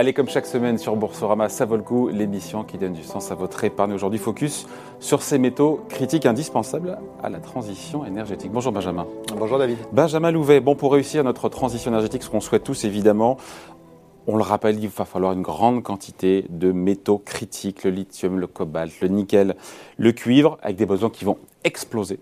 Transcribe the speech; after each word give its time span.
Allez, 0.00 0.14
comme 0.14 0.30
chaque 0.30 0.46
semaine 0.46 0.78
sur 0.78 0.96
Boursorama, 0.96 1.50
ça 1.50 1.66
vaut 1.66 1.76
le 1.76 1.82
coup, 1.82 2.08
l'émission 2.08 2.64
qui 2.64 2.78
donne 2.78 2.94
du 2.94 3.02
sens 3.02 3.30
à 3.32 3.34
votre 3.34 3.64
épargne. 3.64 3.92
Aujourd'hui, 3.92 4.18
focus 4.18 4.66
sur 4.98 5.20
ces 5.20 5.36
métaux 5.36 5.84
critiques 5.90 6.24
indispensables 6.24 6.96
à 7.22 7.28
la 7.28 7.38
transition 7.38 8.06
énergétique. 8.06 8.50
Bonjour 8.50 8.72
Benjamin. 8.72 9.06
Bonjour 9.36 9.58
David. 9.58 9.76
Benjamin 9.92 10.30
Louvet, 10.30 10.60
bon, 10.60 10.74
pour 10.74 10.94
réussir 10.94 11.22
notre 11.22 11.50
transition 11.50 11.90
énergétique, 11.90 12.22
ce 12.22 12.30
qu'on 12.30 12.40
souhaite 12.40 12.64
tous 12.64 12.84
évidemment, 12.84 13.36
on 14.26 14.36
le 14.36 14.42
rappelle, 14.42 14.82
il 14.82 14.88
va 14.88 15.04
falloir 15.04 15.34
une 15.34 15.42
grande 15.42 15.82
quantité 15.82 16.46
de 16.48 16.72
métaux 16.72 17.18
critiques, 17.18 17.84
le 17.84 17.90
lithium, 17.90 18.38
le 18.38 18.46
cobalt, 18.46 19.02
le 19.02 19.08
nickel, 19.08 19.54
le 19.98 20.12
cuivre, 20.12 20.56
avec 20.62 20.76
des 20.76 20.86
besoins 20.86 21.10
qui 21.10 21.26
vont 21.26 21.36
exploser 21.62 22.20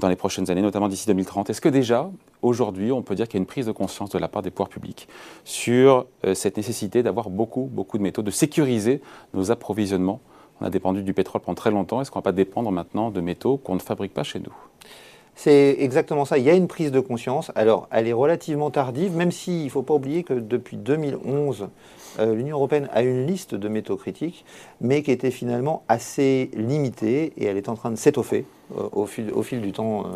dans 0.00 0.08
les 0.08 0.16
prochaines 0.16 0.50
années, 0.50 0.62
notamment 0.62 0.88
d'ici 0.88 1.06
2030. 1.06 1.50
Est-ce 1.50 1.60
que 1.60 1.68
déjà, 1.68 2.10
aujourd'hui, 2.42 2.92
on 2.92 3.02
peut 3.02 3.14
dire 3.14 3.26
qu'il 3.26 3.34
y 3.34 3.40
a 3.40 3.42
une 3.42 3.46
prise 3.46 3.66
de 3.66 3.72
conscience 3.72 4.10
de 4.10 4.18
la 4.18 4.28
part 4.28 4.42
des 4.42 4.50
pouvoirs 4.50 4.68
publics 4.68 5.08
sur 5.44 6.06
euh, 6.24 6.34
cette 6.34 6.56
nécessité 6.56 7.02
d'avoir 7.02 7.30
beaucoup, 7.30 7.68
beaucoup 7.72 7.98
de 7.98 8.02
métaux, 8.02 8.22
de 8.22 8.30
sécuriser 8.30 9.00
nos 9.34 9.50
approvisionnements 9.50 10.20
On 10.60 10.66
a 10.66 10.70
dépendu 10.70 11.02
du 11.02 11.14
pétrole 11.14 11.40
pendant 11.40 11.54
très 11.54 11.70
longtemps. 11.70 12.00
Est-ce 12.00 12.10
qu'on 12.10 12.18
ne 12.18 12.24
va 12.24 12.30
pas 12.30 12.32
dépendre 12.32 12.70
maintenant 12.70 13.10
de 13.10 13.20
métaux 13.20 13.58
qu'on 13.58 13.74
ne 13.74 13.80
fabrique 13.80 14.14
pas 14.14 14.24
chez 14.24 14.40
nous? 14.40 14.67
C'est 15.38 15.76
exactement 15.78 16.24
ça. 16.24 16.36
Il 16.36 16.42
y 16.42 16.50
a 16.50 16.54
une 16.54 16.66
prise 16.66 16.90
de 16.90 16.98
conscience. 16.98 17.52
Alors, 17.54 17.86
elle 17.92 18.08
est 18.08 18.12
relativement 18.12 18.72
tardive, 18.72 19.14
même 19.14 19.30
s'il 19.30 19.66
ne 19.66 19.68
faut 19.68 19.82
pas 19.82 19.94
oublier 19.94 20.24
que 20.24 20.34
depuis 20.34 20.76
2011, 20.76 21.68
euh, 22.18 22.34
l'Union 22.34 22.56
européenne 22.56 22.88
a 22.92 23.02
une 23.02 23.24
liste 23.24 23.54
de 23.54 23.68
métaux 23.68 23.96
critiques, 23.96 24.44
mais 24.80 25.04
qui 25.04 25.12
était 25.12 25.30
finalement 25.30 25.84
assez 25.86 26.50
limitée 26.54 27.34
et 27.36 27.44
elle 27.44 27.56
est 27.56 27.68
en 27.68 27.76
train 27.76 27.92
de 27.92 27.96
s'étoffer 27.96 28.46
euh, 28.76 28.88
au, 28.90 29.06
fil, 29.06 29.60
du 29.60 29.70
temps. 29.70 30.06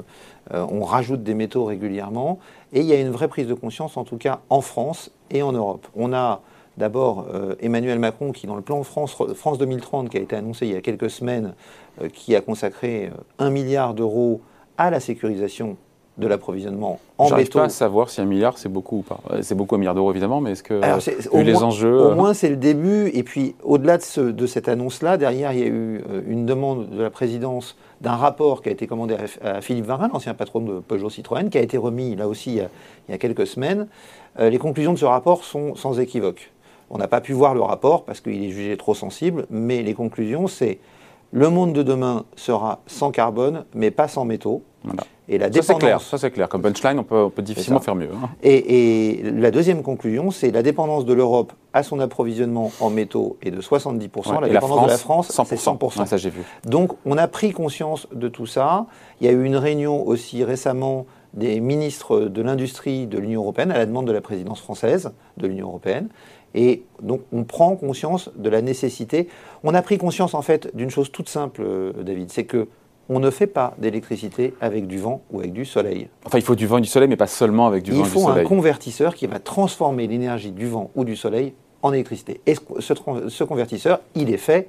Euh, 0.53 0.67
on 0.69 0.83
rajoute 0.83 1.23
des 1.23 1.35
métaux 1.35 1.67
régulièrement 1.67 2.41
et 2.73 2.81
il 2.81 2.87
y 2.87 2.93
a 2.93 3.01
une 3.01 3.11
vraie 3.11 3.29
prise 3.29 3.47
de 3.47 3.55
conscience, 3.55 3.97
en 3.97 4.03
tout 4.03 4.19
cas 4.19 4.41
en 4.51 4.61
France 4.61 5.13
et 5.31 5.43
en 5.43 5.53
Europe. 5.53 5.87
On 5.95 6.13
a 6.13 6.41
D'abord, 6.79 7.27
Emmanuel 7.61 7.99
Macron, 7.99 8.33
qui 8.33 8.47
dans 8.47 8.57
le 8.57 8.63
plan 8.63 8.83
France 8.83 9.59
2030, 9.59 10.09
qui 10.09 10.17
a 10.17 10.21
été 10.21 10.35
annoncé 10.35 10.67
il 10.67 10.73
y 10.73 10.75
a 10.75 10.81
quelques 10.81 11.11
semaines, 11.11 11.53
qui 12.15 12.35
a 12.35 12.41
consacré 12.41 13.11
un 13.39 13.51
milliard 13.51 13.93
d'euros 13.93 14.41
à 14.83 14.91
la 14.91 15.01
sécurisation 15.01 15.77
de 16.19 16.27
l'approvisionnement 16.27 17.01
en 17.17 17.35
métaux. 17.35 17.61
pas 17.61 17.65
à 17.65 17.69
savoir 17.71 18.11
si 18.11 18.21
un 18.21 18.27
milliard 18.27 18.59
c'est 18.59 18.69
beaucoup 18.69 18.99
ou 18.99 19.03
pas. 19.03 19.21
C'est 19.41 19.55
beaucoup 19.55 19.77
un 19.77 19.79
milliard 19.79 19.95
d'euros 19.95 20.11
évidemment, 20.11 20.43
mais 20.43 20.53
est-ce 20.53 20.63
que 20.63 20.75
vu 21.35 21.43
les 21.43 21.57
enjeux 21.57 21.99
Au 21.99 22.11
euh, 22.11 22.15
moins 22.15 22.35
c'est 22.35 22.51
le 22.51 22.57
début. 22.57 23.11
Et 23.15 23.23
puis 23.23 23.55
au-delà 23.63 23.97
de, 23.97 24.31
de, 24.31 24.47
cette 24.47 24.69
annonce-là, 24.69 25.17
derrière 25.17 25.53
il 25.55 25.59
y 25.59 25.63
a 25.63 25.67
eu 25.67 26.05
euh, 26.11 26.21
une 26.27 26.45
demande 26.45 26.91
de 26.91 27.03
la 27.03 27.09
présidence 27.09 27.77
d'un 28.03 28.17
rapport 28.17 28.63
qui 28.63 28.69
a 28.69 28.73
été 28.73 28.87
commandé 28.87 29.17
à, 29.43 29.63
Philippe 29.63 29.87
Varin, 29.87 30.11
l'ancien 30.13 30.35
patron 30.35 30.61
de 30.61 30.81
Peugeot 30.81 31.09
Citroën, 31.09 31.49
qui 31.49 31.57
a 31.57 31.63
été 31.63 31.79
remis 31.79 32.15
là 32.15 32.29
aussi 32.29 32.57
il 32.57 32.69
y 33.09 33.15
a, 33.15 33.19
quelques 33.19 33.47
semaines. 33.47 33.87
Euh, 34.39 34.51
les 34.51 34.59
conclusions 34.59 34.93
de 34.93 34.99
ce 34.99 35.07
rapport 35.07 35.45
sont 35.45 35.75
sans 35.77 35.99
équivoque. 35.99 36.53
On 36.91 36.99
n'a 36.99 37.09
pas 37.09 37.23
pu 37.23 37.33
voir 37.33 37.55
le 37.55 37.63
rapport 37.63 38.05
parce 38.05 38.21
qu'il 38.21 38.45
est 38.45 38.51
jugé 38.51 38.77
trop 38.77 38.95
sensible, 38.95 39.47
mais 39.49 39.83
les 39.83 39.95
conclusions 39.95 40.47
c'est 40.47 40.79
le 41.31 41.49
monde 41.49 41.73
de 41.73 41.83
demain 41.83 42.27
sera 42.37 42.81
sans 42.87 43.11
carbone, 43.11 43.65
mais 43.75 43.91
pas 43.91 44.07
sans 44.07 44.27
métaux. 44.27 44.63
Et 45.29 45.39
la 45.39 45.53
ça 45.53 45.63
c'est 45.63 45.79
clair, 45.79 46.01
ça 46.01 46.19
c'est 46.19 46.31
clair. 46.31 46.49
Comme 46.49 46.63
punchline, 46.63 46.99
on 46.99 47.05
peut, 47.05 47.31
difficilement 47.43 47.81
faire 47.81 47.95
mieux. 47.95 48.11
Hein. 48.13 48.29
Et, 48.43 49.23
la 49.23 49.51
deuxième 49.51 49.83
conclusion, 49.83 50.31
c'est 50.31 50.51
la 50.51 50.63
dépendance 50.63 51.05
de 51.05 51.13
l'Europe 51.13 51.53
à 51.73 51.83
son 51.83 52.01
approvisionnement 52.01 52.73
en 52.81 52.91
métaux 52.91 53.37
est 53.43 53.51
de 53.51 53.61
70%. 53.61 54.41
la 54.41 54.49
dépendance 54.49 54.85
de 54.85 54.91
la 54.91 54.99
France, 54.99 55.29
c'est 55.47 55.57
100%. 55.57 56.07
ça 56.07 56.17
j'ai 56.17 56.31
vu. 56.31 56.43
Donc 56.65 56.93
on 57.07 57.17
a 57.17 57.29
pris 57.29 57.53
conscience 57.53 58.09
de 58.13 58.29
tout 58.29 58.47
ça. 58.47 58.87
Il 59.21 59.27
y 59.27 59.31
a 59.31 59.33
eu 59.33 59.45
une 59.45 59.57
réunion 59.57 60.07
aussi 60.07 60.45
récemment 60.45 61.07
des 61.35 61.61
ministres 61.61 62.21
de 62.21 62.43
l'industrie 62.43 63.07
de 63.07 63.19
l'Union 63.19 63.43
européenne 63.43 63.71
à 63.71 63.79
la 63.79 63.87
demande 63.87 64.07
de 64.07 64.13
la 64.13 64.21
présidence 64.21 64.61
française 64.61 65.13
de 65.39 65.47
l'Union 65.47 65.69
européenne. 65.69 66.09
Et 66.55 66.83
donc 67.01 67.23
on 67.33 67.45
prend 67.45 67.77
conscience 67.77 68.31
de 68.37 68.51
la 68.51 68.61
nécessité. 68.61 69.29
On 69.65 69.75
a 69.75 69.81
pris 69.83 69.97
conscience 69.97 70.35
en 70.35 70.43
fait 70.43 70.75
d'une 70.77 70.91
chose 70.91 71.11
toute 71.11 71.29
simple, 71.29 71.63
euh, 71.65 71.93
David, 72.03 72.31
c'est 72.31 72.45
que 72.45 72.69
on 73.15 73.21
ne 73.21 73.31
fait 73.31 73.47
pas 73.47 73.75
d'électricité 73.79 74.55
avec 74.61 74.87
du 74.87 74.99
vent 74.99 75.21
ou 75.31 75.41
avec 75.41 75.53
du 75.53 75.65
soleil. 75.65 76.09
Enfin, 76.25 76.39
il 76.39 76.45
faut 76.45 76.55
du 76.55 76.67
vent 76.67 76.79
et 76.79 76.81
du 76.81 76.89
soleil, 76.89 77.09
mais 77.09 77.17
pas 77.17 77.27
seulement 77.27 77.67
avec 77.67 77.83
du 77.83 77.91
vent 77.91 78.01
et 78.01 78.03
du 78.03 78.09
soleil. 78.09 78.25
Il 78.25 78.33
faut 78.33 78.41
un 78.41 78.45
convertisseur 78.45 79.15
qui 79.15 79.27
va 79.27 79.39
transformer 79.39 80.07
l'énergie 80.07 80.51
du 80.51 80.67
vent 80.67 80.91
ou 80.97 81.05
du 81.05 81.15
soleil 81.15 81.53
en 81.83 81.93
électricité. 81.93 82.41
Et 82.47 82.55
ce, 82.55 82.95
ce 83.29 83.45
convertisseur, 83.45 84.01
il 84.15 84.33
est 84.33 84.39
fait 84.39 84.69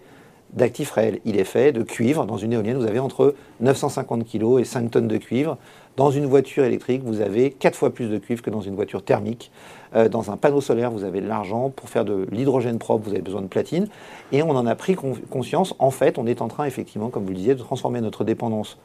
d'actifs 0.52 0.92
réels. 0.92 1.20
Il 1.26 1.40
est 1.40 1.46
fait 1.46 1.72
de 1.72 1.84
cuivre. 1.84 2.26
Dans 2.26 2.38
une 2.38 2.54
éolienne, 2.54 2.78
vous 2.78 2.86
avez 2.86 3.00
entre 3.00 3.34
950 3.62 4.26
kg 4.30 4.60
et 4.60 4.66
5 4.66 4.92
tonnes 4.92 5.08
de 5.08 5.18
cuivre. 5.18 5.58
Dans 5.96 6.10
une 6.10 6.26
voiture 6.26 6.64
électrique, 6.64 7.04
vous 7.06 7.22
avez 7.22 7.52
4 7.52 7.76
fois 7.76 7.92
plus 7.92 8.10
de 8.10 8.18
cuivre 8.18 8.42
que 8.42 8.50
dans 8.50 8.62
une 8.62 8.76
voiture 8.76 9.04
thermique. 9.04 9.52
Euh, 9.96 10.10
dans 10.10 10.32
un 10.32 10.38
panneau 10.38 10.60
solaire, 10.60 10.90
vous 10.90 11.04
avez 11.04 11.22
de 11.22 11.28
l'argent. 11.28 11.70
Pour 11.70 11.88
faire 11.88 12.04
de 12.04 12.28
l'hydrogène 12.32 12.80
propre, 12.80 13.06
vous 13.06 13.12
avez 13.12 13.22
besoin 13.22 13.42
de 13.42 13.48
platine. 13.48 13.88
Et 14.32 14.42
on 14.42 14.50
en 14.52 14.66
a 14.66 14.74
pris 14.74 14.96
conscience. 14.96 15.76
En 15.78 15.92
fait, 15.92 16.18
on 16.18 16.26
est 16.26 16.42
en 16.42 16.48
train, 16.48 16.66
effectivement, 16.66 17.10
comme 17.10 17.24
vous 17.24 17.30
le 17.30 17.36
disiez, 17.36 17.54
de 17.54 17.60
transformer 17.60 18.02
notre 18.02 18.24
dépendance 18.24 18.78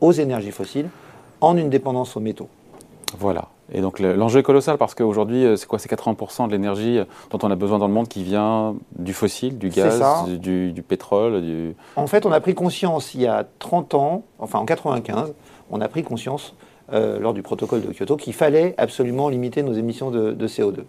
aux 0.00 0.12
énergies 0.12 0.50
fossiles 0.50 0.88
en 1.40 1.56
une 1.56 1.70
dépendance 1.70 2.16
aux 2.16 2.20
métaux. 2.20 2.48
Voilà. 3.18 3.48
Et 3.72 3.80
donc 3.80 3.98
l'enjeu 3.98 4.40
est 4.40 4.44
colossal 4.44 4.78
parce 4.78 4.94
qu'aujourd'hui, 4.94 5.44
euh, 5.44 5.56
c'est 5.56 5.66
quoi? 5.66 5.78
C'est 5.78 5.90
80% 5.90 6.46
de 6.46 6.52
l'énergie 6.52 7.00
dont 7.30 7.38
on 7.42 7.50
a 7.50 7.56
besoin 7.56 7.78
dans 7.78 7.88
le 7.88 7.92
monde 7.92 8.06
qui 8.06 8.22
vient 8.22 8.76
du 8.96 9.12
fossile, 9.12 9.58
du 9.58 9.70
gaz, 9.70 10.00
du, 10.38 10.72
du, 10.72 10.82
pétrole. 10.82 11.42
Du... 11.42 11.74
En 11.96 12.06
fait, 12.06 12.26
on 12.26 12.32
a 12.32 12.40
pris 12.40 12.54
conscience 12.54 13.14
il 13.14 13.22
y 13.22 13.26
a 13.26 13.44
30 13.58 13.94
ans, 13.94 14.22
enfin 14.38 14.60
en 14.60 14.64
95, 14.64 15.34
on 15.70 15.80
a 15.80 15.88
pris 15.88 16.02
conscience 16.02 16.54
euh, 16.92 17.18
lors 17.18 17.34
du 17.34 17.42
protocole 17.42 17.82
de 17.82 17.92
Kyoto 17.92 18.16
qu'il 18.16 18.32
fallait 18.32 18.74
absolument 18.78 19.28
limiter 19.28 19.62
nos 19.62 19.72
émissions 19.72 20.10
de, 20.10 20.46
CO2. 20.46 20.84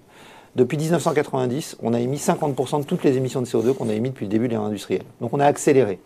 Depuis 0.55 0.77
1990, 0.77 1.77
on 1.81 1.93
a 1.93 1.99
émis 1.99 2.17
50% 2.17 2.81
de 2.81 2.85
toutes 2.85 3.03
les 3.03 3.17
émissions 3.17 3.41
de 3.41 3.47
CO2 3.47 3.73
qu'on 3.73 3.89
a 3.89 3.93
émises 3.93 4.11
depuis 4.11 4.25
le 4.25 4.31
début 4.31 4.47
de 4.47 4.53
l'ère 4.53 4.61
industrielle. 4.61 5.03
Donc 5.21 5.33
on 5.33 5.39
a 5.39 5.45
accéléré. 5.45 5.99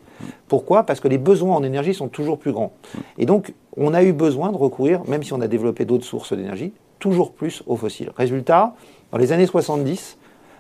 Pourquoi? 0.48 0.84
Parce 0.84 1.00
que 1.00 1.08
les 1.08 1.18
besoins 1.18 1.56
en 1.56 1.64
énergie 1.64 1.94
sont 1.94 2.08
toujours 2.08 2.38
plus 2.38 2.52
grands. 2.52 2.74
Et 3.18 3.26
donc 3.26 3.54
on 3.78 3.94
a 3.94 4.04
eu 4.04 4.14
besoin 4.14 4.52
de 4.52 4.58
recourir, 4.58 5.02
même 5.08 5.24
si 5.24 5.34
on 5.34 5.42
a 5.42 5.48
développé 5.48 5.86
d'autres 5.86 6.06
sources 6.06 6.34
d'énergie, 6.34 6.74
toujours 7.00 7.32
plus 7.32 7.64
aux 7.68 7.76
fossiles. 7.76 8.12
Résultat, 8.16 8.76
dans 9.12 9.18
les 9.18 9.32
années 9.32 9.48
70, 9.48 10.18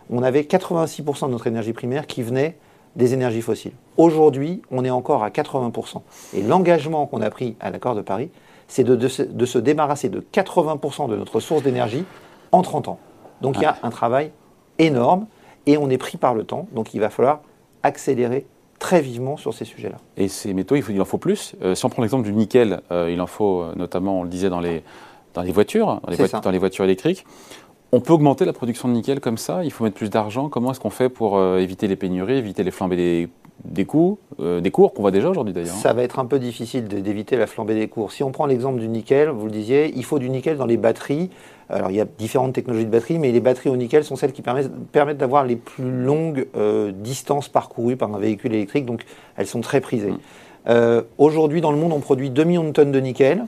on 0.09 0.23
avait 0.23 0.41
86% 0.41 1.27
de 1.27 1.31
notre 1.31 1.47
énergie 1.47 1.73
primaire 1.73 2.07
qui 2.07 2.21
venait 2.21 2.57
des 2.95 3.13
énergies 3.13 3.41
fossiles. 3.41 3.73
Aujourd'hui, 3.97 4.61
on 4.71 4.83
est 4.83 4.89
encore 4.89 5.23
à 5.23 5.29
80%. 5.29 6.01
Et 6.35 6.41
l'engagement 6.41 7.05
qu'on 7.07 7.21
a 7.21 7.29
pris 7.29 7.55
à 7.59 7.69
l'accord 7.69 7.95
de 7.95 8.01
Paris, 8.01 8.29
c'est 8.67 8.83
de, 8.83 9.07
se 9.07 9.57
débarrasser 9.57 10.09
de 10.09 10.23
80% 10.33 11.09
de 11.09 11.17
notre 11.17 11.39
source 11.39 11.61
d'énergie 11.61 12.05
en 12.51 12.61
30 12.61 12.87
ans. 12.87 12.99
Donc 13.41 13.57
il 13.57 13.63
y 13.63 13.65
a 13.65 13.77
un 13.83 13.89
travail 13.89 14.31
énorme 14.79 15.27
et 15.65 15.77
on 15.77 15.89
est 15.89 15.97
pris 15.97 16.17
par 16.17 16.33
le 16.33 16.43
temps. 16.43 16.67
Donc 16.71 16.93
il 16.93 17.01
va 17.01 17.09
falloir 17.09 17.41
accélérer 17.83 18.45
très 18.79 19.01
vivement 19.01 19.37
sur 19.37 19.53
ces 19.53 19.65
sujets-là. 19.65 19.97
Et 20.17 20.27
ces 20.27 20.53
métaux, 20.53 20.75
il, 20.75 21.01
en 21.01 21.05
faut 21.05 21.17
plus. 21.17 21.55
Euh, 21.61 21.75
si 21.75 21.85
on 21.85 21.89
prend 21.89 22.01
l'exemple 22.01 22.23
du 22.23 22.33
nickel, 22.33 22.81
euh, 22.91 23.11
il 23.11 23.21
en 23.21 23.27
faut 23.27 23.61
euh, 23.61 23.73
notamment, 23.75 24.21
on 24.21 24.23
le 24.23 24.29
disait, 24.29 24.49
dans 24.49 24.59
les, 24.59 24.83
dans 25.33 25.41
les 25.41 25.51
voitures, 25.51 26.01
dans 26.41 26.51
les 26.51 26.57
voitures 26.57 26.85
électriques. 26.85 27.25
On 27.93 27.99
peut 27.99 28.13
augmenter 28.13 28.45
la 28.45 28.53
production 28.53 28.87
de 28.87 28.93
nickel 28.93 29.19
comme 29.19 29.37
ça 29.37 29.65
Il 29.65 29.71
faut 29.71 29.83
mettre 29.83 29.97
plus 29.97 30.09
d'argent 30.09 30.47
Comment 30.47 30.71
est-ce 30.71 30.79
qu'on 30.79 30.89
fait 30.89 31.09
pour 31.09 31.37
euh, 31.37 31.57
éviter 31.57 31.87
les 31.87 31.97
pénuries, 31.97 32.37
éviter 32.37 32.63
les 32.63 32.71
flambées 32.71 32.95
des, 32.95 33.29
des 33.65 33.83
coûts, 33.83 34.17
euh, 34.39 34.61
des 34.61 34.71
cours 34.71 34.93
qu'on 34.93 35.01
voit 35.01 35.11
déjà 35.11 35.29
aujourd'hui 35.29 35.53
d'ailleurs 35.53 35.75
Ça 35.75 35.91
va 35.91 36.01
être 36.03 36.19
un 36.19 36.25
peu 36.25 36.39
difficile 36.39 36.87
d'éviter 36.87 37.35
la 37.35 37.47
flambée 37.47 37.75
des 37.75 37.89
cours. 37.89 38.13
Si 38.13 38.23
on 38.23 38.31
prend 38.31 38.45
l'exemple 38.45 38.79
du 38.79 38.87
nickel, 38.87 39.27
vous 39.29 39.45
le 39.45 39.51
disiez, 39.51 39.91
il 39.93 40.05
faut 40.05 40.19
du 40.19 40.29
nickel 40.29 40.55
dans 40.55 40.65
les 40.65 40.77
batteries. 40.77 41.29
Alors 41.67 41.91
il 41.91 41.97
y 41.97 42.01
a 42.01 42.05
différentes 42.05 42.53
technologies 42.53 42.85
de 42.85 42.91
batteries, 42.91 43.19
mais 43.19 43.33
les 43.33 43.41
batteries 43.41 43.69
au 43.69 43.75
nickel 43.75 44.05
sont 44.05 44.15
celles 44.15 44.31
qui 44.31 44.41
permettent, 44.41 44.71
permettent 44.93 45.17
d'avoir 45.17 45.43
les 45.43 45.57
plus 45.57 45.91
longues 45.91 46.47
euh, 46.55 46.93
distances 46.93 47.49
parcourues 47.49 47.97
par 47.97 48.13
un 48.13 48.19
véhicule 48.19 48.53
électrique, 48.53 48.85
donc 48.85 49.03
elles 49.35 49.47
sont 49.47 49.61
très 49.61 49.81
prisées. 49.81 50.13
Mmh. 50.67 50.71
aujourd'hui 51.17 51.59
dans 51.59 51.71
le 51.71 51.77
monde, 51.77 51.91
on 51.91 51.99
produit 51.99 52.29
2 52.29 52.43
millions 52.43 52.63
de 52.63 52.69
tonnes 52.69 52.91
de 52.91 52.99
nickel 52.99 53.45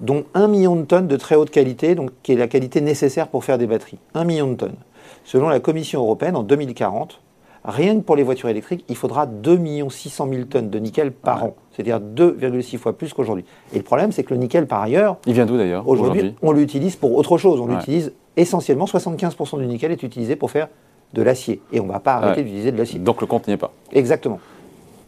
dont 0.00 0.24
1 0.34 0.48
million 0.48 0.76
de 0.76 0.82
tonnes 0.82 1.06
de 1.06 1.16
très 1.16 1.34
haute 1.34 1.50
qualité, 1.50 1.94
donc 1.94 2.10
qui 2.22 2.32
est 2.32 2.36
la 2.36 2.48
qualité 2.48 2.80
nécessaire 2.80 3.28
pour 3.28 3.44
faire 3.44 3.58
des 3.58 3.66
batteries. 3.66 3.98
1 4.14 4.24
million 4.24 4.48
de 4.48 4.54
tonnes. 4.54 4.76
Selon 5.24 5.48
la 5.48 5.60
Commission 5.60 6.00
européenne, 6.00 6.36
en 6.36 6.42
2040, 6.42 7.20
rien 7.64 7.96
que 7.96 8.00
pour 8.00 8.16
les 8.16 8.22
voitures 8.22 8.48
électriques, 8.48 8.84
il 8.88 8.96
faudra 8.96 9.26
2 9.26 9.60
600 9.88 10.28
000 10.30 10.44
tonnes 10.44 10.70
de 10.70 10.78
nickel 10.78 11.12
par 11.12 11.44
an, 11.44 11.54
c'est-à-dire 11.72 12.00
2,6 12.00 12.78
fois 12.78 12.96
plus 12.96 13.12
qu'aujourd'hui. 13.12 13.44
Et 13.72 13.76
le 13.76 13.84
problème, 13.84 14.12
c'est 14.12 14.24
que 14.24 14.32
le 14.32 14.40
nickel, 14.40 14.66
par 14.66 14.82
ailleurs, 14.82 15.18
il 15.26 15.34
vient 15.34 15.46
d'où 15.46 15.56
d'ailleurs 15.56 15.86
Aujourd'hui, 15.86 16.34
on 16.42 16.52
l'utilise 16.52 16.96
pour 16.96 17.16
autre 17.16 17.36
chose. 17.38 17.60
On 17.60 17.66
l'utilise 17.66 18.12
essentiellement, 18.36 18.86
75% 18.86 19.58
du 19.58 19.66
nickel 19.66 19.92
est 19.92 20.02
utilisé 20.02 20.36
pour 20.36 20.50
faire 20.50 20.68
de 21.12 21.22
l'acier. 21.22 21.60
Et 21.72 21.80
on 21.80 21.86
ne 21.86 21.92
va 21.92 22.00
pas 22.00 22.14
arrêter 22.14 22.42
d'utiliser 22.42 22.72
de 22.72 22.78
l'acier. 22.78 22.98
Donc 22.98 23.20
le 23.20 23.26
compte 23.26 23.46
n'y 23.48 23.54
est 23.54 23.58
pas. 23.58 23.72
Exactement. 23.92 24.40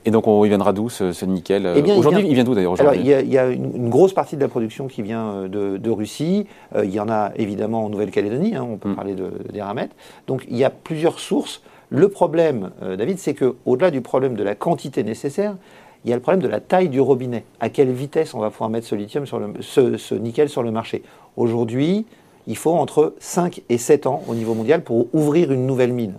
Et 0.04 0.10
donc, 0.10 0.24
il 0.26 0.48
viendra 0.48 0.72
d'où 0.72 0.88
ce, 0.88 1.24
nickel 1.24 1.66
euh, 1.66 1.74
eh 1.76 1.92
Aujourd'hui, 1.92 2.24
il, 2.26 2.34
vient 2.34 2.44
d'où 2.44 2.54
d'ailleurs 2.54 2.80
Alors, 2.80 2.94
il 2.94 3.06
y 3.06 3.38
a, 3.38 3.48
une, 3.48 3.88
grosse 3.88 4.12
partie 4.12 4.36
de 4.36 4.40
la 4.40 4.48
production 4.48 4.88
qui 4.88 5.02
vient 5.02 5.46
euh, 5.54 5.78
de, 5.78 5.90
Russie. 5.90 6.46
Euh, 6.74 6.84
il 6.84 6.92
y 6.92 7.00
en 7.00 7.08
a 7.08 7.30
évidemment 7.36 7.84
en 7.84 7.88
Nouvelle-Calédonie, 7.88 8.56
hein, 8.56 8.66
on 8.68 8.76
peut 8.76 8.88
mm. 8.88 8.96
parler 8.96 9.14
de, 9.14 9.30
des 9.52 9.62
ramettes. 9.62 9.92
Donc, 10.26 10.44
il 10.48 10.56
y 10.56 10.64
a 10.64 10.70
plusieurs 10.70 11.18
sources. 11.18 11.62
Le 11.90 12.08
problème, 12.08 12.70
David, 12.80 13.18
c'est 13.18 13.34
qu'au-delà 13.34 13.90
du 13.90 14.00
problème 14.00 14.34
de 14.34 14.42
la 14.42 14.54
quantité 14.54 15.04
nécessaire, 15.04 15.56
il 16.04 16.10
y 16.10 16.12
a 16.14 16.16
le 16.16 16.22
problème 16.22 16.42
de 16.42 16.48
la 16.48 16.58
taille 16.58 16.88
du 16.88 17.02
robinet. 17.02 17.44
À 17.60 17.68
quelle 17.68 17.92
vitesse 17.92 18.32
on 18.32 18.38
va 18.38 18.50
pouvoir 18.50 18.70
mettre 18.70 18.86
ce, 18.86 18.94
lithium 18.94 19.26
sur 19.26 19.38
le, 19.38 19.60
ce, 19.60 20.14
nickel 20.14 20.48
sur 20.48 20.62
le 20.62 20.70
marché? 20.70 21.02
Aujourd'hui, 21.36 22.06
il 22.46 22.56
faut 22.56 22.72
entre 22.72 23.14
5 23.18 23.62
et 23.68 23.78
7 23.78 24.06
ans 24.06 24.22
au 24.26 24.34
niveau 24.34 24.54
mondial 24.54 24.82
pour 24.82 25.06
ouvrir 25.14 25.52
une 25.52 25.66
nouvelle 25.66 25.92
mine. 25.92 26.14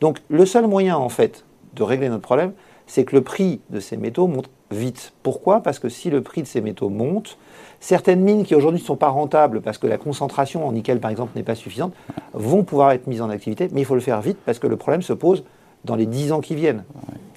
Donc 0.00 0.18
le 0.28 0.44
seul 0.46 0.66
moyen 0.66 0.96
en 0.96 1.08
fait 1.08 1.44
de 1.74 1.82
régler 1.82 2.08
notre 2.08 2.22
problème, 2.22 2.52
c'est 2.88 3.04
que 3.04 3.14
le 3.14 3.22
prix 3.22 3.60
de 3.70 3.78
ces 3.78 3.96
métaux 3.96 4.26
monte 4.26 4.50
vite. 4.72 5.12
Pourquoi? 5.22 5.62
Parce 5.62 5.78
que 5.78 5.88
si 5.88 6.10
le 6.10 6.22
prix 6.22 6.42
de 6.42 6.46
ces 6.46 6.60
métaux 6.60 6.88
monte, 6.88 7.38
certaines 7.78 8.20
mines 8.20 8.44
qui 8.44 8.54
aujourd'hui 8.54 8.80
ne 8.80 8.86
sont 8.86 8.96
pas 8.96 9.08
rentables 9.08 9.60
parce 9.60 9.78
que 9.78 9.86
la 9.86 9.98
concentration 9.98 10.66
en 10.66 10.72
nickel 10.72 10.98
par 10.98 11.10
exemple 11.10 11.32
n'est 11.36 11.44
pas 11.44 11.54
suffisante, 11.54 11.92
vont 12.32 12.64
pouvoir 12.64 12.90
être 12.90 13.06
mises 13.06 13.22
en 13.22 13.30
activité, 13.30 13.68
mais 13.72 13.82
il 13.82 13.84
faut 13.84 13.94
le 13.94 14.00
faire 14.00 14.20
vite 14.20 14.38
parce 14.44 14.58
que 14.58 14.66
le 14.66 14.76
problème 14.76 15.02
se 15.02 15.12
pose 15.12 15.44
dans 15.84 15.94
les 15.94 16.06
10 16.06 16.32
ans 16.32 16.40
qui 16.40 16.54
viennent. 16.54 16.84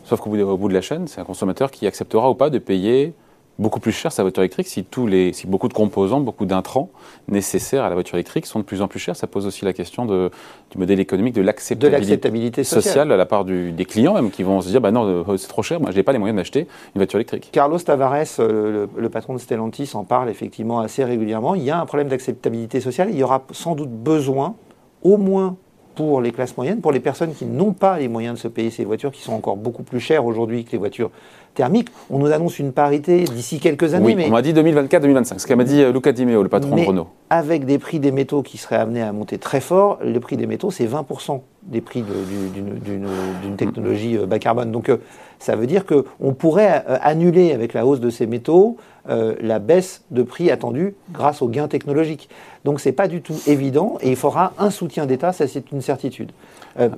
Sauf 0.03 0.19
qu'au 0.19 0.30
bout 0.30 0.68
de 0.68 0.74
la 0.74 0.81
chaîne, 0.81 1.07
c'est 1.07 1.21
un 1.21 1.25
consommateur 1.25 1.69
qui 1.69 1.86
acceptera 1.86 2.30
ou 2.30 2.36
pas 2.36 2.50
de 2.50 2.57
payer 2.57 3.13
beaucoup 3.62 3.80
plus 3.80 3.92
cher 3.92 4.12
sa 4.12 4.24
voiture 4.24 4.42
électrique 4.42 4.68
si, 4.68 4.84
tous 4.84 5.08
les, 5.08 5.34
si 5.34 5.48
beaucoup 5.48 5.68
de 5.68 5.74
composants, 5.74 6.19
beaucoup 6.19 6.46
d'intrants 6.46 6.90
nécessaires 7.28 7.84
à 7.84 7.90
la 7.90 7.94
voiture 7.94 8.16
électrique 8.16 8.48
sont 8.48 8.60
de 8.60 8.63
plus 8.63 8.81
en 8.81 8.88
plus 8.88 9.00
chers. 9.00 9.16
Ça 9.16 9.28
pose 9.28 9.46
aussi 9.46 9.63
la 9.63 9.72
question 9.72 10.06
de, 10.06 10.31
du 10.72 10.80
modèle 10.80 11.00
économique, 11.00 11.36
de 11.36 11.42
l'acceptabilité 11.42 12.63
sociale. 12.63 13.12
à 13.12 13.18
la 13.18 13.25
part 13.25 13.46
des 13.46 13.86
clients 13.86 14.16
même 14.16 14.31
qui 14.31 14.44
vont 14.44 14.62
se 14.62 14.69
dire 14.69 14.81
bah 14.81 14.92
non, 14.92 15.06
euh, 15.06 15.38
c'est 15.38 15.48
trop 15.48 15.62
cher, 15.62 15.80
moi 15.80 15.92
je 15.92 15.96
n'ai 15.96 16.04
pas 16.04 16.12
les 16.12 16.18
moyens 16.18 16.38
d'acheter 16.38 16.62
une 16.96 17.00
voiture 17.00 17.18
électrique. 17.19 17.50
Carlos 17.52 17.78
Tavares, 17.78 18.40
euh, 18.40 18.88
le, 18.96 19.02
le, 19.02 19.10
patron 19.10 19.34
de 19.36 19.40
Stellantis, 19.40 19.92
en 19.94 20.04
parle 20.04 20.30
effectivement 20.30 20.80
assez 20.80 21.04
régulièrement. 21.04 21.54
Il 21.54 21.64
y 21.64 21.69
a 21.69 21.80
un 21.80 21.86
problème 21.86 22.07
d'acceptabilité 22.07 22.81
sociale. 22.81 23.10
Il 23.12 23.18
y 23.18 23.24
aura 23.24 23.44
sans 23.52 23.75
doute 23.75 23.92
besoin, 23.92 24.56
au 25.04 25.18
moins 25.18 25.56
pour 25.96 26.22
les 26.22 26.31
classes 26.31 26.56
moyennes, 26.57 26.81
pour 26.81 26.92
les 26.92 27.00
personnes 27.00 27.34
qui 27.34 27.46
n'ont 27.46 27.74
pas 27.74 28.00
les 28.00 28.07
moyens 28.07 28.36
de 28.36 28.40
se 28.40 28.48
payer 28.48 28.69
ces 28.69 28.86
voitures, 28.86 29.12
qui 29.12 29.22
sont 29.22 29.34
encore 29.34 29.57
beaucoup 29.57 29.84
plus 29.84 30.00
chères 30.00 30.25
aujourd'hui 30.25 30.64
que 30.64 30.72
les 30.72 30.78
voitures 30.78 31.12
thermiques. 31.53 31.89
On 32.09 32.19
nous 32.19 32.31
annonce 32.31 32.59
une 32.59 32.71
parité 32.71 33.24
d'ici 33.24 33.59
quelques 33.59 33.94
années. 33.94 34.06
Oui, 34.06 34.15
mais 34.15 34.27
on 34.27 34.31
m'a 34.31 34.42
dit 34.42 34.53
2024-2025, 34.53 35.39
ce 35.39 35.48
qu'a 35.48 35.56
m'a 35.56 35.63
dit 35.63 35.81
euh, 35.81 35.92
Luca 35.92 36.12
Di 36.12 36.25
Meo, 36.25 36.44
le 36.44 36.50
patron 36.50 36.75
de 36.75 36.81
Renault. 36.81 37.07
Avec 37.30 37.65
des 37.65 37.80
prix 37.80 38.00
des 38.00 38.12
métaux 38.12 38.42
qui 38.42 38.57
seraient 38.57 38.77
amenés 38.77 39.01
à 39.01 39.12
monter 39.12 39.38
très 39.38 39.62
fort, 39.62 40.00
le 40.03 40.19
prix 40.19 40.38
des 40.38 40.48
métaux, 40.48 40.71
c'est 40.71 40.86
20% 40.86 41.42
des 41.63 41.81
prix 41.81 42.04
d'une 42.04 43.56
technologie 43.58 44.18
euh, 44.18 44.25
bas 44.25 44.40
carbone. 44.40 44.72
Donc 44.72 44.90
euh, 44.90 44.98
ça 45.40 45.56
veut 45.56 45.68
dire 45.68 45.86
qu'on 45.86 46.34
pourrait 46.34 46.84
annuler 47.02 47.52
avec 47.52 47.74
la 47.74 47.86
hausse 47.86 48.00
de 48.00 48.10
ces 48.10 48.28
métaux 48.28 48.78
la 49.08 49.58
baisse 49.58 50.04
de 50.12 50.22
prix 50.22 50.52
attendue 50.52 50.94
grâce 51.12 51.42
aux 51.42 51.48
gains 51.48 51.68
technologiques. 51.68 52.30
Donc 52.63 52.80
c'est 52.80 52.92
pas 52.92 53.08
du 53.08 53.24
tout 53.24 53.40
évident 53.48 53.98
et 54.02 54.12
il 54.12 54.16
faudra 54.16 54.54
un 54.60 54.69
soutien 54.69 55.08
d'État, 55.08 55.34
ça 55.34 55.48
c'est 55.48 55.72
une 55.72 55.81
certitude. 55.81 56.31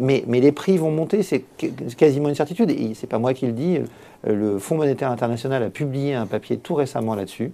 mais, 0.01 0.25
mais, 0.27 0.41
les 0.41 0.51
prix 0.51 0.77
vont 0.77 0.91
monter, 0.91 1.23
c'est 1.23 1.45
quasiment 1.95 2.27
une 2.27 2.35
certitude. 2.35 2.69
Et 2.71 2.95
c'est 2.95 3.07
pas 3.07 3.19
moi 3.19 3.33
qui 3.33 3.45
le 3.45 3.53
dis. 3.53 3.79
Euh, 4.27 4.35
le 4.35 4.59
Fonds 4.59 4.75
monétaire 4.75 5.11
international 5.11 5.63
a 5.63 5.69
publié 5.69 6.13
un 6.13 6.25
papier 6.25 6.57
tout 6.57 6.75
récemment 6.75 7.15
là-dessus, 7.15 7.51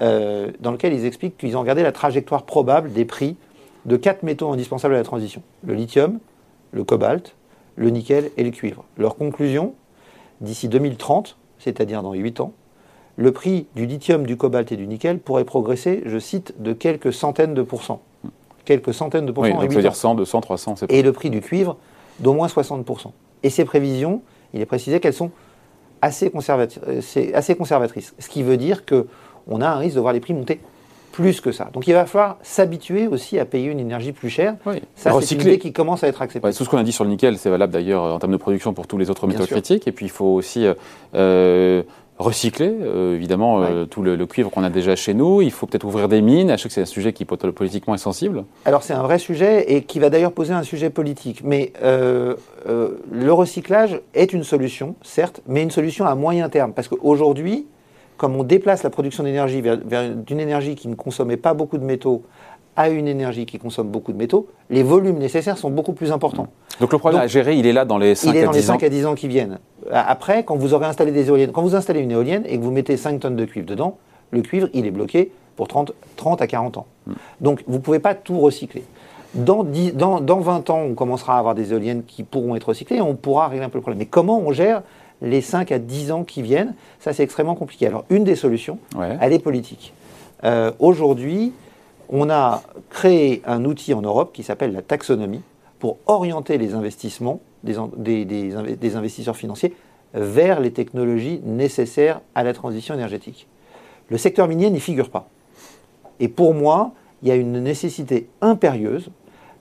euh, 0.00 0.50
dans 0.60 0.72
lequel 0.72 0.92
ils 0.92 1.04
expliquent 1.04 1.36
qu'ils 1.36 1.56
ont 1.56 1.60
regardé 1.60 1.82
la 1.82 1.92
trajectoire 1.92 2.44
probable 2.44 2.92
des 2.92 3.04
prix 3.04 3.36
de 3.84 3.96
quatre 3.96 4.22
métaux 4.22 4.50
indispensables 4.50 4.94
à 4.94 4.98
la 4.98 5.04
transition 5.04 5.42
le 5.66 5.74
lithium, 5.74 6.18
le 6.74 6.84
cobalt, 6.84 7.34
le 7.76 7.88
nickel 7.88 8.30
et 8.36 8.44
le 8.44 8.50
cuivre. 8.50 8.84
Leur 8.98 9.16
conclusion, 9.16 9.74
d'ici 10.40 10.68
2030, 10.68 11.36
c'est-à-dire 11.58 12.02
dans 12.02 12.12
8 12.12 12.40
ans, 12.40 12.52
le 13.16 13.32
prix 13.32 13.66
du 13.76 13.86
lithium, 13.86 14.26
du 14.26 14.36
cobalt 14.36 14.70
et 14.72 14.76
du 14.76 14.86
nickel 14.86 15.20
pourrait 15.20 15.44
progresser, 15.44 16.02
je 16.04 16.18
cite, 16.18 16.60
de 16.60 16.72
quelques 16.72 17.12
centaines 17.12 17.54
de 17.54 17.62
pourcents. 17.62 18.02
Quelques 18.64 18.92
centaines 18.92 19.24
de 19.24 19.32
pourcents. 19.32 19.52
Oui, 19.52 19.60
donc 19.60 19.70
ça 19.70 19.76
veut 19.76 19.82
dire 19.82 19.94
100, 19.94 20.16
200, 20.16 20.40
300. 20.40 20.74
Et 20.88 21.02
le 21.02 21.12
prix 21.12 21.30
du 21.30 21.40
cuivre 21.40 21.76
d'au 22.18 22.34
moins 22.34 22.48
60%. 22.48 23.12
Et 23.44 23.50
ces 23.50 23.64
prévisions, 23.64 24.22
il 24.52 24.60
est 24.60 24.66
précisé 24.66 24.98
qu'elles 24.98 25.14
sont 25.14 25.30
assez, 26.02 26.32
euh, 26.34 27.30
assez 27.34 27.54
conservatrice. 27.54 28.14
Ce 28.18 28.28
qui 28.28 28.42
veut 28.42 28.56
dire 28.56 28.84
qu'on 28.84 29.60
a 29.60 29.68
un 29.68 29.76
risque 29.76 29.94
de 29.94 30.00
voir 30.00 30.12
les 30.12 30.20
prix 30.20 30.34
monter 30.34 30.60
plus 31.14 31.40
que 31.40 31.52
ça. 31.52 31.68
Donc 31.72 31.86
il 31.86 31.94
va 31.94 32.06
falloir 32.06 32.38
s'habituer 32.42 33.06
aussi 33.06 33.38
à 33.38 33.44
payer 33.44 33.70
une 33.70 33.78
énergie 33.78 34.10
plus 34.10 34.30
chère. 34.30 34.56
Ça, 34.96 35.12
c'est 35.20 35.36
une 35.36 35.40
idée 35.42 35.58
qui 35.60 35.72
commence 35.72 36.02
à 36.02 36.08
être 36.08 36.20
acceptée. 36.20 36.52
tout 36.52 36.64
ce 36.64 36.68
qu'on 36.68 36.78
a 36.78 36.82
dit 36.82 36.92
sur 36.92 37.04
le 37.04 37.10
nickel, 37.10 37.38
c'est 37.38 37.50
valable 37.50 37.72
d'ailleurs 37.72 38.02
en 38.02 38.18
termes 38.18 38.32
de 38.32 38.36
production 38.36 38.74
pour 38.74 38.88
tous 38.88 38.98
les 38.98 39.10
autres 39.10 39.28
métaux 39.28 39.46
critiques. 39.46 39.86
Et 39.86 39.92
puis 39.92 40.06
il 40.06 40.10
faut 40.10 40.26
aussi 40.26 40.66
euh, 40.66 40.74
euh, 41.14 41.82
recycler, 42.18 42.72
euh, 42.80 43.14
évidemment, 43.14 43.62
euh, 43.62 43.86
tout 43.86 44.02
le, 44.02 44.24
cuivre 44.26 44.50
qu'on 44.50 44.62
a 44.62 44.70
déjà 44.70 44.94
chez 44.96 45.14
nous. 45.14 45.42
Il 45.42 45.50
faut 45.50 45.66
peut-être 45.66 45.84
ouvrir 45.84 46.08
des 46.08 46.20
mines. 46.20 46.50
Je 46.50 46.62
sais 46.62 46.68
que 46.68 46.74
c'est 46.74 46.82
un 46.82 46.86
sujet 46.86 47.12
qui 47.12 47.24
politiquement 47.24 47.94
est 47.94 47.98
sensible. 47.98 48.44
Alors 48.64 48.82
c'est 48.82 48.92
un 48.92 49.02
vrai 49.02 49.18
sujet 49.18 49.72
et 49.72 49.82
qui 49.82 49.98
va 49.98 50.10
d'ailleurs 50.10 50.32
poser 50.32 50.52
un 50.52 50.62
sujet 50.62 50.90
politique. 50.90 51.42
Mais 51.44 51.72
euh, 51.82 52.34
le 52.66 53.32
recyclage 53.32 54.00
est 54.14 54.32
une 54.32 54.44
solution, 54.44 54.94
certes, 55.02 55.40
mais 55.46 55.62
une 55.62 55.70
solution 55.70 56.06
à 56.06 56.14
moyen 56.14 56.48
terme. 56.48 56.72
Parce 56.72 56.88
qu'aujourd'hui, 56.88 57.66
comme 58.16 58.36
on 58.36 58.44
déplace 58.44 58.82
la 58.82 58.90
production 58.90 59.24
d'énergie 59.24 59.60
vers, 59.60 59.78
vers 59.84 60.14
d'une 60.14 60.40
énergie 60.40 60.74
qui 60.74 60.88
ne 60.88 60.94
consommait 60.94 61.36
pas 61.36 61.54
beaucoup 61.54 61.78
de 61.78 61.84
métaux 61.84 62.22
à 62.76 62.88
une 62.88 63.06
énergie 63.06 63.46
qui 63.46 63.58
consomme 63.58 63.88
beaucoup 63.88 64.12
de 64.12 64.16
métaux, 64.16 64.48
les 64.70 64.82
volumes 64.82 65.18
nécessaires 65.18 65.58
sont 65.58 65.70
beaucoup 65.70 65.92
plus 65.92 66.10
importants. 66.10 66.48
Donc 66.80 66.92
le 66.92 66.98
problème 66.98 67.20
à 67.20 67.26
gérer, 67.26 67.56
il 67.56 67.66
est 67.66 67.72
là 67.72 67.84
dans 67.84 67.98
les 67.98 68.14
5 68.14 68.30
il 68.30 68.36
est 68.36 68.42
à 68.42 68.46
dans 68.46 68.50
10 68.50 68.56
les 68.56 68.62
5 68.62 68.82
à 68.82 68.88
10 68.88 69.06
ans 69.06 69.14
qui 69.14 69.28
viennent. 69.28 69.58
Après, 69.92 70.44
quand 70.44 70.56
vous 70.56 70.74
aurez 70.74 70.86
installé 70.86 71.12
des 71.12 71.28
éoliennes, 71.28 71.52
quand 71.52 71.62
vous 71.62 71.76
installez 71.76 72.00
une 72.00 72.10
éolienne 72.10 72.42
et 72.46 72.58
que 72.58 72.62
vous 72.64 72.72
mettez 72.72 72.96
5 72.96 73.20
tonnes 73.20 73.36
de 73.36 73.44
cuivre 73.44 73.66
dedans, 73.66 73.98
le 74.32 74.42
cuivre, 74.42 74.68
il 74.72 74.86
est 74.86 74.90
bloqué 74.90 75.30
pour 75.54 75.68
30, 75.68 75.92
30 76.16 76.42
à 76.42 76.46
40 76.48 76.78
ans. 76.78 76.86
Hmm. 77.06 77.12
Donc 77.40 77.62
vous 77.68 77.74
ne 77.74 77.82
pouvez 77.82 78.00
pas 78.00 78.14
tout 78.14 78.40
recycler. 78.40 78.82
Dans, 79.34 79.62
10, 79.62 79.94
dans, 79.94 80.20
dans 80.20 80.40
20 80.40 80.70
ans, 80.70 80.80
on 80.80 80.94
commencera 80.94 81.36
à 81.36 81.38
avoir 81.38 81.54
des 81.54 81.72
éoliennes 81.72 82.02
qui 82.04 82.24
pourront 82.24 82.56
être 82.56 82.68
recyclées 82.68 82.96
et 82.96 83.02
on 83.02 83.14
pourra 83.14 83.48
régler 83.48 83.64
un 83.64 83.68
peu 83.68 83.78
le 83.78 83.82
problème. 83.82 83.98
Mais 83.98 84.06
comment 84.06 84.40
on 84.40 84.52
gère 84.52 84.82
les 85.22 85.40
5 85.40 85.72
à 85.72 85.78
10 85.78 86.12
ans 86.12 86.24
qui 86.24 86.42
viennent 86.42 86.74
Ça, 87.00 87.12
c'est 87.12 87.22
extrêmement 87.22 87.54
compliqué. 87.54 87.86
Alors, 87.86 88.04
une 88.10 88.24
des 88.24 88.36
solutions, 88.36 88.78
elle 89.20 89.32
est 89.32 89.38
politique. 89.38 89.92
Euh, 90.44 90.72
Aujourd'hui, 90.78 91.52
on 92.08 92.30
a 92.30 92.62
créé 92.90 93.42
un 93.46 93.64
outil 93.64 93.94
en 93.94 94.02
Europe 94.02 94.32
qui 94.32 94.42
s'appelle 94.42 94.72
la 94.72 94.82
taxonomie 94.82 95.42
pour 95.78 95.98
orienter 96.06 96.58
les 96.58 96.74
investissements 96.74 97.40
des, 97.62 98.96
investisseurs 98.96 99.36
financiers 99.36 99.74
vers 100.12 100.60
les 100.60 100.72
technologies 100.72 101.40
nécessaires 101.44 102.20
à 102.34 102.44
la 102.44 102.52
transition 102.52 102.94
énergétique. 102.94 103.48
Le 104.10 104.18
secteur 104.18 104.48
minier 104.48 104.70
n'y 104.70 104.80
figure 104.80 105.10
pas. 105.10 105.28
Et 106.20 106.28
pour 106.28 106.54
moi, 106.54 106.92
il 107.22 107.28
y 107.28 107.32
a 107.32 107.36
une 107.36 107.60
nécessité 107.60 108.28
impérieuse 108.40 109.10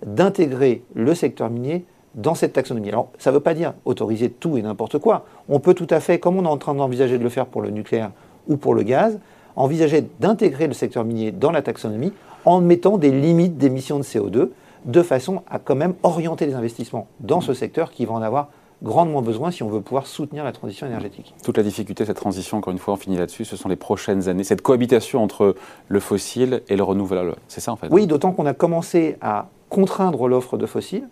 d'intégrer 0.06 0.84
le 0.94 1.16
secteur 1.16 1.50
minier 1.50 1.86
dans 2.16 2.36
cette 2.36 2.54
taxonomie. 2.54 2.90
Alors, 2.90 3.10
ça 3.18 3.32
ne 3.32 3.36
veut 3.36 3.42
pas 3.42 3.54
dire 3.54 3.74
autoriser 3.86 4.30
tout 4.30 4.58
et 4.58 4.62
n'importe 4.62 5.00
quoi. 5.00 5.26
On 5.50 5.60
peut 5.60 5.74
tout 5.74 5.88
à 5.90 6.00
fait, 6.00 6.20
comme 6.20 6.38
on 6.38 6.44
est 6.44 6.48
en 6.48 6.58
train 6.58 6.76
d'envisager 6.76 7.18
de 7.18 7.24
le 7.24 7.30
faire 7.30 7.46
pour 7.46 7.62
le 7.62 7.70
nucléaire 7.70 8.12
ou 8.48 8.58
pour 8.58 8.76
le 8.76 8.84
gaz, 8.84 9.20
envisager 9.56 10.08
d'intégrer 10.20 10.68
le 10.68 10.74
secteur 10.74 11.04
minier 11.06 11.32
dans 11.32 11.52
la 11.52 11.62
taxonomie 11.62 12.14
en 12.46 12.62
mettant 12.62 12.98
des 12.98 13.12
limites 13.12 13.58
d'émissions 13.58 14.00
de 14.00 14.04
CO2 14.04 14.50
de 14.86 15.02
façon 15.02 15.44
à 15.50 15.60
quand 15.60 15.76
même 15.76 15.94
orienter 16.04 16.46
les 16.46 16.56
investissements 16.56 17.08
dans 17.20 17.42
ce 17.42 17.54
secteur 17.54 17.92
qui 17.92 18.06
va 18.06 18.14
en 18.14 18.22
avoir 18.22 18.50
grandement 18.82 19.22
besoin 19.22 19.50
si 19.50 19.64
on 19.64 19.70
veut 19.70 19.80
pouvoir 19.80 20.08
soutenir 20.08 20.44
la 20.44 20.52
transition 20.52 20.86
énergétique. 20.86 21.34
Toute 21.42 21.56
la 21.56 21.64
difficulté 21.64 22.04
de 22.04 22.08
cette 22.08 22.18
transition, 22.18 22.58
encore 22.58 22.74
une 22.74 22.80
fois, 22.80 22.96
on 22.96 22.98
finit 22.98 23.18
là-dessus, 23.18 23.46
ce 23.46 23.56
sont 23.56 23.70
les 23.70 23.78
prochaines 23.78 24.28
années, 24.28 24.44
cette 24.44 24.62
cohabitation 24.62 25.24
entre 25.24 25.56
le 25.88 26.00
fossile 26.02 26.64
et 26.68 26.76
le 26.76 26.84
renouvelable. 26.84 27.36
C'est 27.48 27.62
ça 27.62 27.72
en 27.72 27.78
fait 27.78 27.88
Oui, 27.92 28.08
d'autant 28.08 28.34
qu'on 28.34 28.46
a 28.46 28.54
commencé 28.54 29.16
à 29.22 29.48
contraindre 29.70 30.28
l'offre 30.28 30.58
de 30.58 30.66
fossiles, 30.66 31.08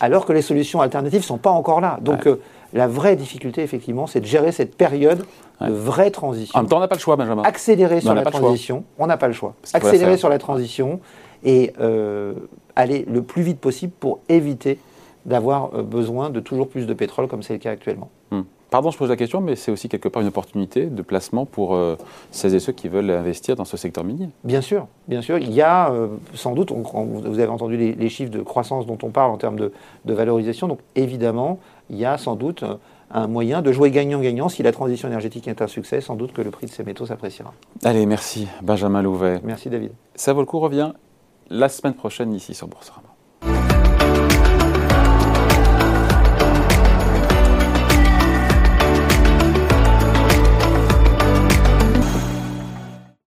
alors 0.00 0.26
que 0.26 0.32
les 0.32 0.42
solutions 0.42 0.80
alternatives 0.80 1.20
ne 1.20 1.24
sont 1.24 1.38
pas 1.38 1.50
encore 1.50 1.80
là. 1.80 1.98
Donc 2.00 2.26
euh, 2.26 2.40
la 2.72 2.86
vraie 2.86 3.16
difficulté, 3.16 3.62
effectivement, 3.62 4.06
c'est 4.06 4.20
de 4.20 4.26
gérer 4.26 4.52
cette 4.52 4.76
période 4.76 5.24
de 5.60 5.72
vraie 5.72 6.10
transition. 6.10 6.58
En 6.58 6.62
même 6.62 6.68
temps, 6.68 6.78
on 6.78 6.80
n'a 6.80 6.88
pas 6.88 6.96
le 6.96 7.00
choix, 7.00 7.16
Benjamin. 7.16 7.42
Accélérer 7.42 8.00
sur 8.00 8.14
la 8.14 8.24
transition, 8.24 8.84
on 8.98 9.06
n'a 9.06 9.16
pas 9.16 9.28
le 9.28 9.34
choix. 9.34 9.54
Accélérer 9.72 10.16
sur 10.16 10.28
la 10.28 10.38
transition 10.38 11.00
et 11.44 11.72
euh, 11.80 12.34
aller 12.76 13.04
le 13.08 13.22
plus 13.22 13.42
vite 13.42 13.58
possible 13.58 13.92
pour 13.98 14.20
éviter 14.28 14.78
d'avoir 15.26 15.74
euh, 15.74 15.82
besoin 15.82 16.30
de 16.30 16.40
toujours 16.40 16.68
plus 16.68 16.86
de 16.86 16.94
pétrole 16.94 17.28
comme 17.28 17.42
c'est 17.42 17.52
le 17.52 17.58
cas 17.58 17.70
actuellement. 17.70 18.10
Hmm. 18.30 18.42
Pardon, 18.72 18.90
je 18.90 18.98
pose 18.98 19.08
la 19.08 19.16
question, 19.16 19.40
mais 19.40 19.54
c'est 19.54 19.70
aussi 19.70 19.88
quelque 19.88 20.08
part 20.08 20.22
une 20.22 20.28
opportunité 20.28 20.86
de 20.86 21.02
placement 21.02 21.46
pour 21.46 21.74
euh, 21.74 21.96
celles 22.32 22.54
et 22.56 22.58
ceux 22.58 22.72
qui 22.72 22.88
veulent 22.88 23.10
investir 23.10 23.54
dans 23.54 23.64
ce 23.64 23.76
secteur 23.76 24.02
minier. 24.02 24.30
Bien 24.42 24.62
sûr, 24.62 24.88
bien 25.06 25.22
sûr. 25.22 25.38
Il 25.38 25.52
y 25.52 25.62
a 25.62 25.92
sans 26.34 26.54
doute, 26.54 26.72
vous 26.72 27.38
avez 27.38 27.46
entendu 27.46 27.76
les, 27.76 28.08
chiffres 28.08 28.32
de 28.32 28.40
croissance 28.40 28.86
dont 28.86 28.98
on 29.02 29.10
parle 29.10 29.30
en 29.30 29.36
termes 29.36 29.56
de, 29.56 29.72
de, 30.06 30.14
valorisation, 30.14 30.66
donc 30.66 30.80
évidemment, 30.96 31.60
il 31.90 31.98
y 31.98 32.04
a 32.04 32.18
sans 32.18 32.34
doute 32.34 32.64
un 33.12 33.26
moyen 33.26 33.62
de 33.62 33.72
jouer 33.72 33.90
gagnant-gagnant. 33.90 34.48
Si 34.48 34.62
la 34.62 34.72
transition 34.72 35.08
énergétique 35.08 35.46
est 35.48 35.62
un 35.62 35.66
succès, 35.66 36.00
sans 36.00 36.16
doute 36.16 36.32
que 36.32 36.42
le 36.42 36.50
prix 36.50 36.66
de 36.66 36.72
ces 36.72 36.82
métaux 36.82 37.06
s'appréciera. 37.06 37.52
Allez, 37.84 38.06
merci 38.06 38.48
Benjamin 38.62 39.02
Louvet. 39.02 39.40
Merci 39.44 39.70
David. 39.70 39.92
Ça 40.14 40.32
vaut 40.32 40.40
le 40.40 40.46
coup 40.46 40.58
revient 40.58 40.92
la 41.50 41.68
semaine 41.68 41.94
prochaine 41.94 42.32
ici 42.32 42.54
sur 42.54 42.66
Boursorama. 42.68 43.11